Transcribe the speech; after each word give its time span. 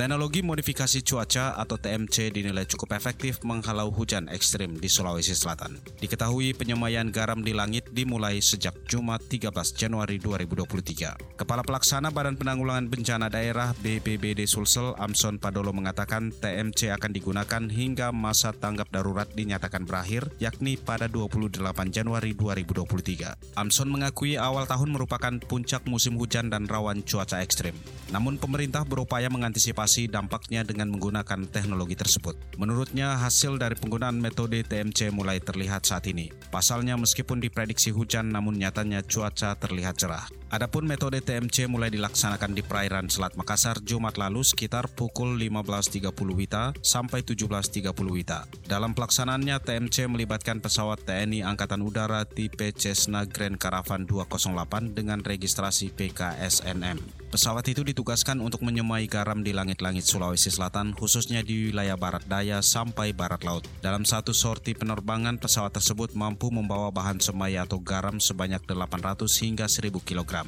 Teknologi 0.00 0.40
modifikasi 0.40 1.04
cuaca 1.04 1.60
atau 1.60 1.76
TMC 1.76 2.32
dinilai 2.32 2.64
cukup 2.64 2.96
efektif 2.96 3.44
menghalau 3.44 3.92
hujan 3.92 4.32
ekstrim 4.32 4.80
di 4.80 4.88
Sulawesi 4.88 5.36
Selatan. 5.36 5.76
Diketahui 6.00 6.56
penyemaian 6.56 7.04
garam 7.12 7.44
di 7.44 7.52
langit 7.52 7.92
dimulai 7.92 8.40
sejak 8.40 8.72
Jumat 8.88 9.20
13 9.28 9.52
Januari 9.76 10.16
2023. 10.16 11.36
Kepala 11.36 11.60
Pelaksana 11.60 12.08
Badan 12.08 12.40
Penanggulangan 12.40 12.88
Bencana 12.88 13.28
Daerah 13.28 13.76
BPBD 13.76 14.48
Sulsel 14.48 14.96
Amson 14.96 15.36
Padolo 15.36 15.68
mengatakan 15.76 16.32
TMC 16.32 16.96
akan 16.96 17.12
digunakan 17.12 17.62
hingga 17.68 18.08
masa 18.08 18.56
tanggap 18.56 18.88
darurat 18.88 19.28
dinyatakan 19.28 19.84
berakhir, 19.84 20.32
yakni 20.40 20.80
pada 20.80 21.12
28 21.12 21.60
Januari 21.92 22.32
2023. 22.32 23.36
Amson 23.52 23.92
mengakui 23.92 24.40
awal 24.40 24.64
tahun 24.64 24.96
merupakan 24.96 25.36
puncak 25.44 25.84
musim 25.84 26.16
hujan 26.16 26.48
dan 26.48 26.64
rawan 26.64 27.04
cuaca 27.04 27.44
ekstrim. 27.44 27.76
Namun 28.08 28.40
pemerintah 28.40 28.88
berupaya 28.88 29.28
mengantisipasi 29.28 29.89
dampaknya 30.06 30.62
dengan 30.62 30.94
menggunakan 30.94 31.50
teknologi 31.50 31.98
tersebut. 31.98 32.38
Menurutnya, 32.54 33.18
hasil 33.18 33.58
dari 33.58 33.74
penggunaan 33.74 34.22
metode 34.22 34.62
TMC 34.62 35.10
mulai 35.10 35.42
terlihat 35.42 35.82
saat 35.82 36.06
ini. 36.06 36.30
Pasalnya, 36.54 36.94
meskipun 36.94 37.42
diprediksi 37.42 37.90
hujan, 37.90 38.30
namun 38.30 38.60
nyatanya 38.60 39.02
cuaca 39.02 39.58
terlihat 39.58 39.98
cerah. 39.98 40.39
Adapun 40.50 40.82
metode 40.82 41.22
TMC 41.22 41.70
mulai 41.70 41.94
dilaksanakan 41.94 42.58
di 42.58 42.66
perairan 42.66 43.06
Selat 43.06 43.38
Makassar 43.38 43.78
Jumat 43.86 44.18
lalu 44.18 44.42
sekitar 44.42 44.90
pukul 44.90 45.38
15.30 45.38 46.10
WITA 46.10 46.74
sampai 46.82 47.22
17.30 47.22 47.94
WITA. 47.94 48.50
Dalam 48.66 48.90
pelaksanaannya, 48.90 49.62
TMC 49.62 50.10
melibatkan 50.10 50.58
pesawat 50.58 51.06
TNI 51.06 51.46
Angkatan 51.46 51.86
Udara 51.86 52.26
tipe 52.26 52.66
Cessna 52.74 53.30
Grand 53.30 53.62
Caravan 53.62 54.10
208 54.10 54.90
dengan 54.90 55.22
registrasi 55.22 55.94
PKSNM. 55.94 56.98
Pesawat 57.30 57.62
itu 57.70 57.86
ditugaskan 57.86 58.42
untuk 58.42 58.66
menyemai 58.66 59.06
garam 59.06 59.46
di 59.46 59.54
langit-langit 59.54 60.02
Sulawesi 60.02 60.50
Selatan, 60.50 60.98
khususnya 60.98 61.46
di 61.46 61.70
wilayah 61.70 61.94
barat 61.94 62.26
daya 62.26 62.58
sampai 62.58 63.14
barat 63.14 63.46
laut. 63.46 63.70
Dalam 63.78 64.02
satu 64.02 64.34
sorti 64.34 64.74
penerbangan, 64.74 65.38
pesawat 65.38 65.78
tersebut 65.78 66.18
mampu 66.18 66.50
membawa 66.50 66.90
bahan 66.90 67.22
semai 67.22 67.54
atau 67.54 67.78
garam 67.78 68.18
sebanyak 68.18 68.66
800 68.66 69.30
hingga 69.46 69.70
1000 69.70 69.94
kg. 70.02 70.39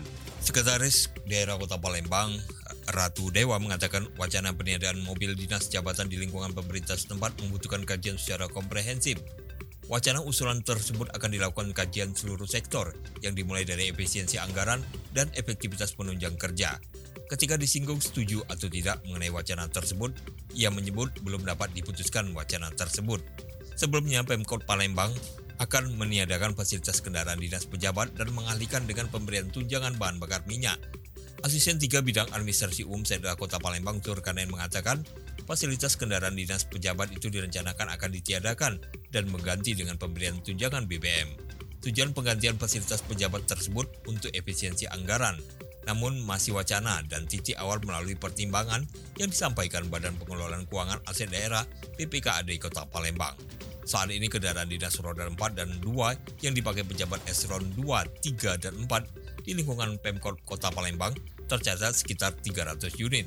Sekretaris 0.42 1.10
Daerah 1.26 1.54
Kota 1.56 1.78
Palembang, 1.78 2.34
Ratu 2.90 3.30
Dewa 3.30 3.56
mengatakan 3.62 4.10
wacana 4.18 4.50
peniadaan 4.52 5.00
mobil 5.06 5.38
dinas 5.38 5.70
jabatan 5.70 6.10
di 6.10 6.18
lingkungan 6.18 6.50
pemerintah 6.50 6.98
setempat 6.98 7.38
membutuhkan 7.38 7.86
kajian 7.86 8.18
secara 8.18 8.50
komprehensif 8.50 9.22
Wacana 9.92 10.24
usulan 10.24 10.64
tersebut 10.64 11.12
akan 11.12 11.36
dilakukan 11.36 11.74
kajian 11.76 12.16
seluruh 12.16 12.48
sektor 12.48 12.96
yang 13.20 13.36
dimulai 13.36 13.68
dari 13.68 13.92
efisiensi 13.92 14.40
anggaran 14.40 14.80
dan 15.12 15.28
efektivitas 15.36 15.92
penunjang 15.98 16.38
kerja. 16.40 16.80
Ketika 17.28 17.60
disinggung 17.60 18.00
setuju 18.00 18.40
atau 18.48 18.72
tidak 18.72 19.04
mengenai 19.04 19.28
wacana 19.28 19.68
tersebut, 19.68 20.16
ia 20.56 20.72
menyebut 20.72 21.12
belum 21.20 21.44
dapat 21.44 21.76
diputuskan 21.76 22.32
wacana 22.32 22.72
tersebut. 22.72 23.20
Sebelumnya 23.76 24.24
Pemkot 24.24 24.64
Palembang 24.64 25.12
akan 25.58 25.96
meniadakan 25.98 26.56
fasilitas 26.56 27.02
kendaraan 27.04 27.40
dinas 27.40 27.68
pejabat 27.68 28.14
dan 28.16 28.30
mengalihkan 28.32 28.86
dengan 28.88 29.10
pemberian 29.12 29.50
tunjangan 29.50 29.98
bahan 30.00 30.16
bakar 30.22 30.46
minyak. 30.48 30.78
Asisten 31.42 31.82
3 31.82 32.06
Bidang 32.06 32.30
Administrasi 32.30 32.86
Umum 32.86 33.02
Sedra 33.02 33.34
Kota 33.34 33.58
Palembang 33.58 33.98
Turkanen 33.98 34.46
mengatakan 34.46 35.02
fasilitas 35.42 35.98
kendaraan 35.98 36.38
dinas 36.38 36.62
pejabat 36.70 37.10
itu 37.10 37.34
direncanakan 37.34 37.90
akan 37.98 38.10
ditiadakan 38.14 38.78
dan 39.10 39.24
mengganti 39.26 39.74
dengan 39.74 39.98
pemberian 39.98 40.38
tunjangan 40.38 40.86
BBM. 40.86 41.34
Tujuan 41.82 42.14
penggantian 42.14 42.62
fasilitas 42.62 43.02
pejabat 43.02 43.42
tersebut 43.50 43.90
untuk 44.06 44.30
efisiensi 44.30 44.86
anggaran, 44.86 45.34
namun 45.82 46.22
masih 46.22 46.54
wacana 46.54 47.02
dan 47.10 47.26
titik 47.26 47.58
awal 47.58 47.82
melalui 47.82 48.14
pertimbangan 48.14 48.86
yang 49.18 49.26
disampaikan 49.26 49.90
Badan 49.90 50.14
Pengelolaan 50.14 50.62
Keuangan 50.70 51.02
Aset 51.10 51.34
Daerah 51.34 51.66
BPKAD 51.98 52.54
Kota 52.62 52.86
Palembang. 52.86 53.34
Saat 53.82 54.14
ini 54.14 54.30
kendaraan 54.30 54.70
dinas 54.70 54.94
roda 55.02 55.26
4 55.26 55.36
dan 55.58 55.68
2 55.82 56.44
yang 56.46 56.54
dipakai 56.54 56.86
pejabat 56.86 57.18
eselon 57.26 57.66
2, 57.74 57.82
3, 57.82 58.62
dan 58.62 58.74
4 58.78 59.42
di 59.42 59.58
lingkungan 59.58 59.98
Pemkot 59.98 60.38
Kota 60.46 60.70
Palembang 60.70 61.12
tercatat 61.50 61.92
sekitar 61.92 62.32
300 62.38 62.94
unit 63.02 63.26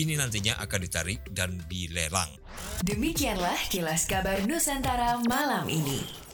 ini 0.00 0.16
nantinya 0.16 0.56
akan 0.56 0.80
ditarik 0.88 1.20
dan 1.36 1.60
dilelang. 1.68 2.32
Demikianlah 2.80 3.56
kilas 3.68 4.08
kabar 4.08 4.40
Nusantara 4.48 5.20
malam 5.28 5.68
ini. 5.68 6.31